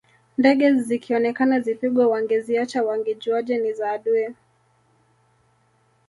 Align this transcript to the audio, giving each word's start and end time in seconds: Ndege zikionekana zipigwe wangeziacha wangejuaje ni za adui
Ndege 0.37 0.73
zikionekana 0.73 1.59
zipigwe 1.59 2.05
wangeziacha 2.11 2.83
wangejuaje 2.83 3.57
ni 3.57 3.73
za 3.73 3.91
adui 3.91 4.35